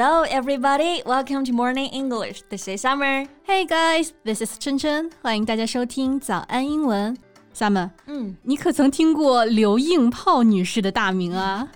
[0.00, 1.02] Hello, everybody.
[1.04, 2.42] Welcome to Morning English.
[2.48, 3.26] This is Summer.
[3.44, 5.10] Hey guys, this is 春春。
[5.20, 7.18] 欢迎大家收听早安英文。
[7.52, 11.68] Summer，嗯，你可曾听过刘硬炮女士的大名啊？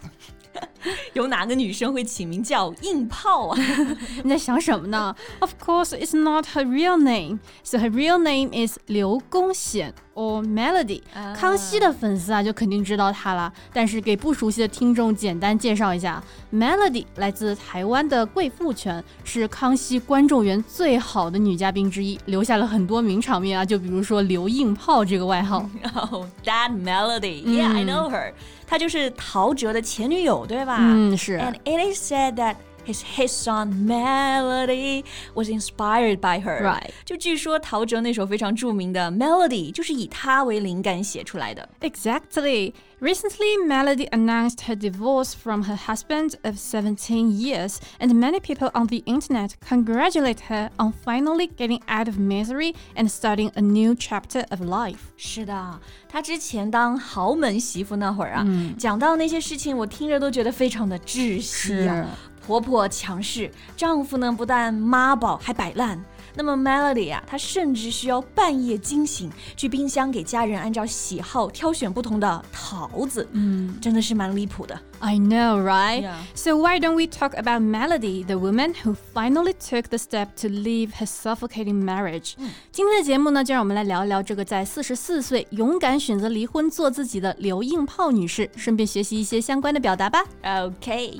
[1.14, 3.58] 有哪个女生会起名叫硬炮啊？
[4.24, 7.38] 你在想什么呢？Of course, it's not her real name.
[7.62, 11.02] So her real name is 刘公显 or Melody。
[11.34, 13.52] 康熙的粉丝啊，就肯定知道她了。
[13.72, 23.64] 但是给不熟悉的听众简单介绍一下，Melody 来自台湾的贵妇圈，是康熙观众缘最好的女嘉宾之一，留下了很多名场面啊。
[23.64, 25.68] 就比如说刘硬炮这个外号。
[25.94, 27.42] Oh, that Melody.
[27.44, 28.32] Yeah, I know her.
[28.66, 30.71] 她就是陶喆的前女友，对吧？
[30.80, 31.38] 嗯，是。
[31.38, 36.61] And hmm, it is said that his hit song Melody was inspired by her.
[36.63, 36.91] Right.
[37.03, 41.67] 就据说陶喆那首非常着名的 Melody 就是以她为灵感写出来的。
[41.81, 42.73] Exactly.
[42.99, 48.87] Recently, Melody announced her divorce from her husband of 17 years, and many people on
[48.87, 54.45] the internet congratulate her on finally getting out of misery and starting a new chapter
[54.49, 54.97] of life.
[55.15, 55.79] 是的，
[56.09, 62.17] 她之前当豪门媳妇那会儿啊，嗯、讲到那些事情，我听着都觉得非常的窒息啊。
[62.45, 66.03] 婆婆强势，丈夫呢不但妈宝还摆烂。
[66.35, 73.27] 那么 Melody 啊，她甚至需要半夜惊醒，去冰箱给家人按照喜好挑选不同的桃子。
[73.31, 74.79] 嗯，真的是蛮离谱的。
[74.99, 76.03] I know, right?
[76.03, 76.15] Yeah.
[76.35, 80.47] So why don't we talk about Melody, the woman who finally took the step to
[80.47, 82.33] leave her suffocating marriage?
[82.71, 90.23] 今天的节目呢，就让我们来聊一聊这个在四十四岁勇敢选择离婚做自己的刘硬炮女士，顺便学习一些相关的表达吧。
[90.43, 91.19] OK。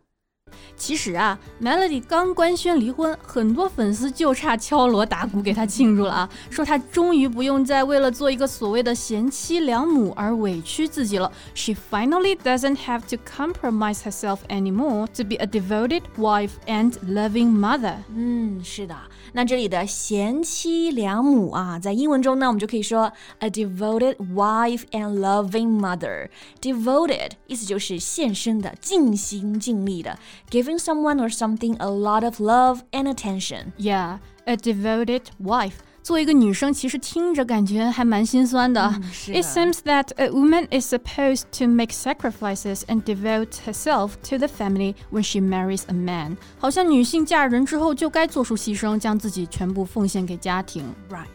[0.75, 11.31] 其实啊，Melody 刚官宣离婚，很多粉丝就差敲锣打鼓给她庆祝了啊，说她终于不用再为了做一个所谓的贤妻良母而委屈自己了。
[11.53, 17.97] She finally doesn't have to compromise herself anymore to be a devoted wife and loving mother。
[18.15, 18.95] 嗯，是的。
[19.33, 26.29] 那这里的贤妻良母啊，在英文中呢，我们就可以说 a devoted wife and loving mother。
[26.59, 30.17] devoted 意思就是献身的、尽心尽力的
[30.50, 35.74] ，giving someone or something a lot of love and attention。Yeah, a devoted wife.
[36.02, 38.94] 作为一个女生，其实听着感觉还蛮心酸的。
[39.26, 44.94] It seems that a woman is supposed to make sacrifices and devote herself to the family
[45.10, 46.36] when she marries a man。
[46.58, 50.94] 好像女性嫁人之后就该做出牺牲，将自己全部奉献给家庭。
[51.10, 51.26] Right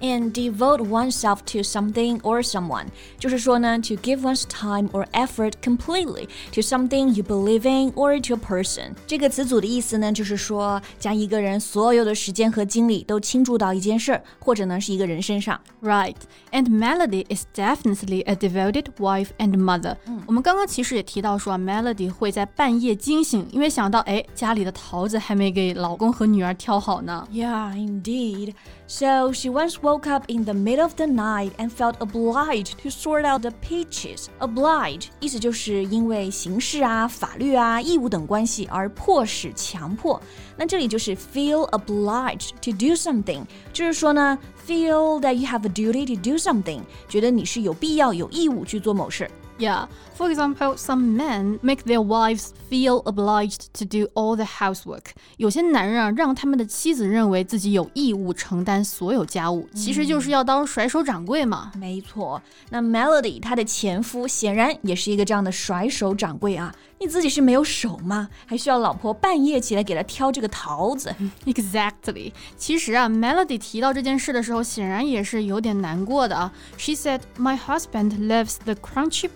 [0.00, 2.86] and devote oneself to something or someone，
[3.18, 8.92] 就是说呢，to give one's time or effort completely to something you believe in or to a person。
[9.06, 15.60] 这个词组的意思呢，就是说将一个人所有的时间和精力都倾注到一件事儿，或者呢是一个人身上。
[15.82, 16.16] Right,
[16.52, 19.96] and Melody is definitely a devoted wife and mother。
[20.06, 27.26] 嗯，我们刚刚其实也提到说，Melody 会在半夜惊醒，因为想到哎家里的桃子还没给老公和女儿挑好呢。
[27.32, 28.54] Yeah, indeed.
[28.86, 32.90] So she once woke up in the middle of the night and felt obliged to
[32.90, 34.26] sort out the peaches.
[34.38, 40.20] Oblige 意思就是因为形式啊、法律啊、义务等关系而迫使、强迫。
[40.56, 43.42] 那这里就是 feel obliged to do something，
[43.72, 49.28] 就是说呢，feel that you have a duty to do something，觉得你是有必要、有义务去做某事。
[49.58, 49.86] Yeah.
[50.16, 55.12] For example, some men make their wives feel obliged to do all the housework.
[55.36, 61.70] 有些男人啊，让他们的妻子认为自己有义务承担所有家务，其实就是要当甩手掌柜嘛。
[61.78, 62.42] 没错。
[62.70, 66.74] 那 Melody 她的前夫显然也是一个这样的甩手掌柜啊。
[67.00, 68.28] 你自己是没有手吗？
[68.46, 71.14] 还需要老婆半夜起来给他挑这个桃子？
[71.44, 72.32] Exactly。
[72.56, 76.52] 其实啊，Melody 提到这件事的时候，显然也是有点难过的啊。
[76.78, 79.28] She said, "My husband loves the crunchy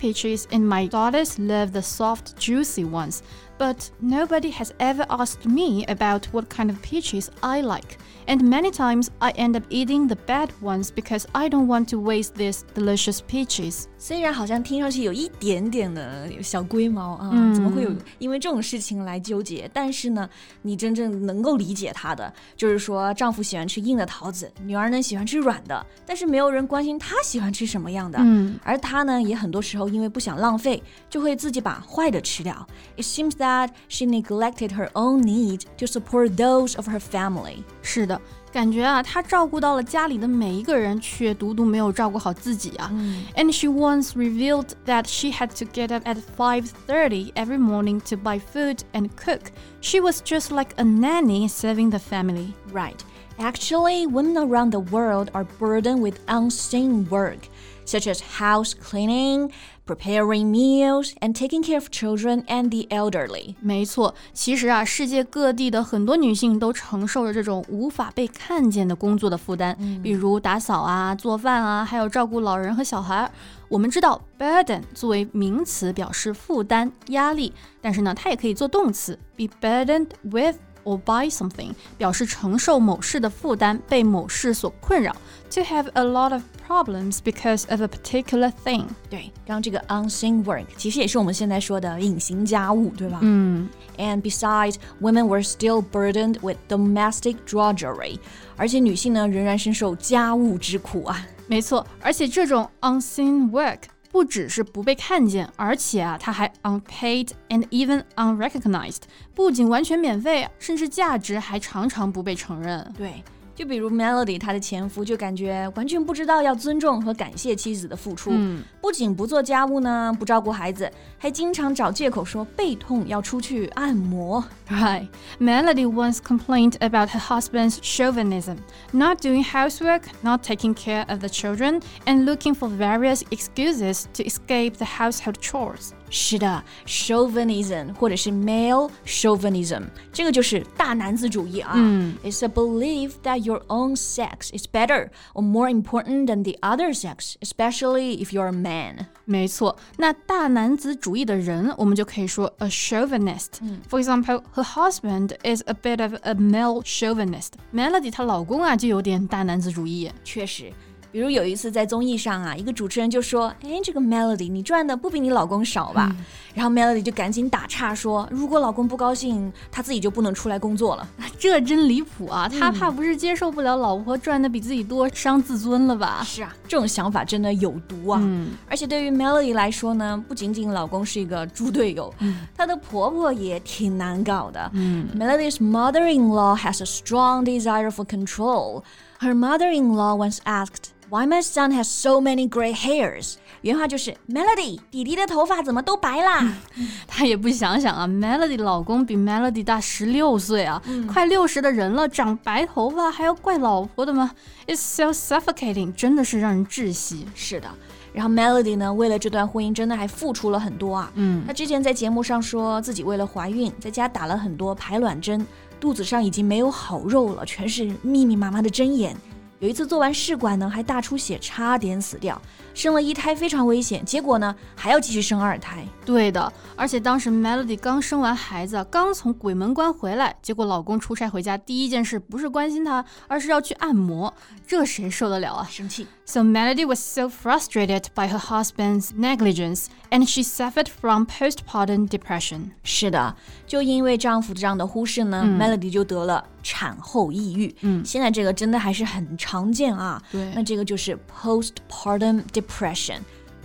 [0.52, 3.24] And my daughters love the soft, juicy ones."
[3.63, 7.99] But nobody has ever asked me about what kind of peaches I like.
[8.29, 11.99] And many times I end up eating the bad ones because I don't want to
[11.99, 13.87] waste these delicious peaches.
[13.97, 19.69] 虽然好像听上去有一点点的小龟毛啊，嗯、怎么会有因为这种事情来纠结？
[19.73, 20.29] 但是呢，
[20.63, 28.19] 你真正能够理解她的，就是说丈夫喜欢吃硬的桃子，女儿呢喜欢吃软的，但是没有人关心她喜欢吃什么样的。
[28.21, 30.81] 嗯，而她呢，也很多时候因为不想浪费，
[31.11, 32.65] 就会自己把坏的吃掉。
[32.97, 33.49] It seems that
[33.89, 37.63] she neglected her own need to support those of her family.
[37.83, 38.21] 是的。
[38.51, 42.91] 感觉啊，她照顾到了家里的每一个人，却独独没有照顾好自己啊。
[43.37, 48.41] And she once revealed that she had to get up at 5:30 every morning to buy
[48.41, 49.53] food and cook.
[49.83, 52.55] She was just like a nanny serving the family.
[52.73, 52.99] Right.
[53.39, 57.49] Actually, women around the world are burdened with unseen work,
[57.85, 59.53] such as house cleaning,
[59.86, 63.56] preparing meals, and taking care of children and the elderly.
[63.60, 73.30] 没错，其实啊，世界各地的很多女性都承受着这种无法被看见的工作的负担，比如打扫啊、做饭啊，还有照顾老人和小孩。
[73.68, 77.52] 我们知道 burden 作为名词表示负担、压力，
[77.82, 80.56] 但是呢，它也可以做动词，be burdened with。
[80.85, 85.15] or by something 表示承受某事的负担，被某事所困扰。
[85.51, 88.85] To have a lot of problems because of a particular thing。
[89.09, 93.19] 对，刚刚这个 unseen work 其实也是我们现在说的隐形家务，对吧？
[93.23, 93.69] 嗯。
[93.97, 98.19] And besides, women were still burdened with domestic drudgery。
[98.57, 101.27] 而且女性呢，仍然深受家务之苦啊。
[101.47, 103.79] 没错，而且这种 unseen work
[104.14, 109.02] 不只是不被看见，而且啊，它还 unpaid and even unrecognized，
[109.34, 112.94] 不仅完全免费，甚至价值还常常不被承认。
[112.96, 113.24] 对。
[113.55, 120.89] 就比如 Melody，她的前夫就感觉完全不知道要尊重和感谢妻子的付出，嗯、不仅不做家务呢，不照顾孩子，
[121.19, 124.45] 还经常找借口说背痛要出去按摩。
[124.71, 125.09] Right.
[125.41, 128.59] Melody once complained about her husband's chauvinism,
[128.93, 134.23] not doing housework, not taking care of the children, and looking for various excuses to
[134.23, 135.95] escape the household chores.
[136.13, 139.83] 是的，chauvinism 或者是 male chauvinism，
[140.13, 141.73] 这个就是大男子主义啊。
[141.77, 147.35] 嗯，It's a belief that your own sex is better or more important than the other sex,
[147.41, 149.07] especially if you're a man.
[149.25, 153.61] 没错，那大男子主义的人，我们就可以说 a chauvinist.
[153.91, 157.51] For example, her husband is a bit of a male chauvinist.
[157.75, 160.11] Melody 她老公啊，就有点大男子主义。
[160.25, 160.73] 确实。
[161.14, 166.26] 比如有一次在综艺上啊，一个主持人就说：“哎，这个 Melody，你赚的不比你老公少吧？”嗯、
[166.56, 171.08] 然后 Melody 就赶紧打岔说：“如果老公不高兴，他自己就不能出来工作了。
[171.38, 172.50] ”这真离谱啊！
[172.50, 176.24] 他怕不是接受不了老婆赚的比自己多，伤自尊了吧？
[176.26, 178.20] 是啊，这种想法真的有毒啊！
[178.24, 184.72] 嗯，而且对于 Melody 来说呢，不仅仅老公是一个猪队友，嗯、她的婆婆也挺难搞的。
[184.74, 188.82] 嗯，Melody's mother-in-law has a strong desire for control.
[189.20, 190.90] Her mother-in-law once asked.
[191.14, 193.36] Why my son has so many gray hairs？
[193.62, 196.52] 原话就是 Melody 弟弟的头发怎么都白啦？
[197.06, 204.32] 他也不想想啊，Melody 老公比 Melody 大十六岁啊，快六十的人了，长白头发还要怪老婆的吗
[204.66, 207.28] ？It's so suffocating，真的是让人窒息。
[207.36, 207.70] 是的。
[208.12, 211.12] 然后 Melody 呢，为了这段婚姻，真的还付出了很多啊。
[211.14, 215.46] 嗯，她之前在节目上说自己为了怀孕，在家打了很多排卵针，
[215.80, 219.16] 肚子上已经没有好肉了，全是密密麻麻的针眼。
[219.64, 222.40] 有一次做完试管呢，还大出血，差点死掉，
[222.75, 224.05] 生了一胎非常危险。
[224.05, 225.85] 结果呢，还要继续生二胎。
[226.05, 234.33] 对的，而且当时 Melody 刚生完孩子，刚从鬼门关回来，结果老公出差回家，第一件事不是关心她，而是要去按摩，
[234.67, 235.69] 这谁受得了啊？
[235.71, 236.07] 生气。
[236.25, 242.71] So Melody was so frustrated by her husband's negligence, and she suffered from postpartum depression.
[242.83, 243.35] 是的，
[243.67, 247.75] 就因为丈夫这样的忽视呢、嗯 m e l o d y 就得了产后抑郁。
[247.81, 250.23] 嗯现在这个真的还是很常见啊。
[250.31, 252.62] 对那这个就是 postpartum depression。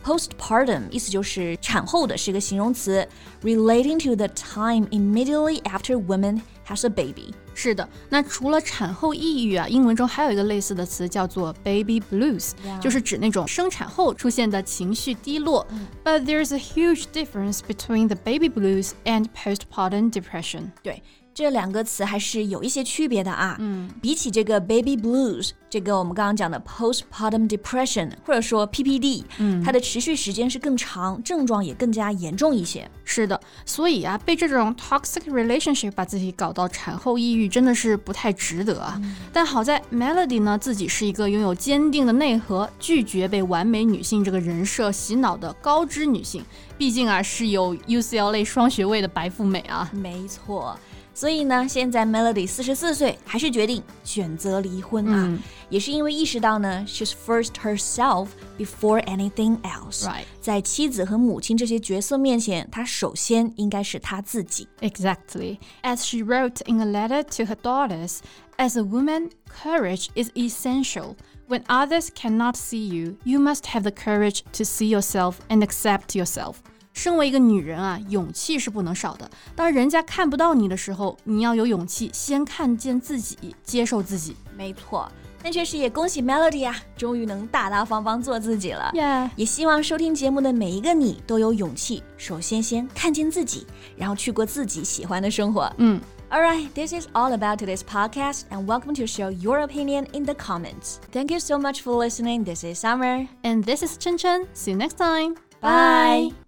[0.04, 3.08] Postpartum 意思就是产后的，是一个形容词，
[3.42, 7.34] relating to the time immediately after woman has a baby。
[7.56, 12.80] 是的，那除了产后抑郁啊，英文中还有一个类似的词叫做 baby blues，、 Yeah.
[12.82, 15.66] 就是指那种生产后出现的情绪低落。
[16.04, 20.72] But there's a huge difference between the baby blues and postpartum depression.
[20.82, 21.02] 对，
[21.39, 23.55] 这两个词还是有一些区别的啊。
[23.61, 32.91] 嗯，比起这个 baby blues，这个我们刚刚讲的 postpartum depression，或者说 PPD，嗯它的持续时间是更长，症状也更加严重一些。
[33.05, 39.01] 是的，所以啊，被这种 toxic relationship 把自己搞到产后抑郁，真的是不太值得啊。
[39.33, 46.45] 但好在 Melody 呢，自己是一个拥有坚定的内核，拒绝被完美女性这个人设洗脑的高知女性。
[46.77, 49.89] 毕竟啊，是有 UCLA 双学位的白富美啊。
[49.93, 50.79] 没错，
[51.18, 60.06] 所以呢，现在 Melody 四十四岁，还是决定选择离婚啊，嗯也是因为意识到呢，she's first herself before anything else。
[60.06, 60.26] Right.
[60.40, 64.68] 在妻子和母亲这些角色面前，她首先应该是她自己。
[64.82, 65.58] Exactly.
[65.82, 68.20] As she wrote in a letter to her daughters,
[68.58, 71.16] as a woman, courage is essential.
[71.48, 76.16] When others cannot see you, you must have the courage to see yourself and accept
[76.16, 76.62] yourself.
[76.99, 79.31] 身为一个女人啊，勇气是不能少的。
[79.55, 84.37] 当人家看不到你的时候，你要有勇气先看见自己，接受自己。
[84.57, 85.09] 没错。
[85.45, 88.91] 那确实也恭喜 Melody 啊，终于能大大方方做自己了。
[88.93, 93.65] Yeah，也希望收听节目的每一个你都有勇气，首先先看见自己，
[93.97, 95.73] 然后去过自己喜欢的生活。
[95.77, 96.01] 嗯。
[96.31, 100.35] ，All right, this is all about today's podcast, and welcome to share your opinion in the
[100.35, 100.97] comments.
[101.13, 102.45] Thank you so much for listening.
[102.45, 104.49] This is Summer, and this is Chen Chen.
[104.53, 105.37] See you next time.
[105.61, 106.48] Bye.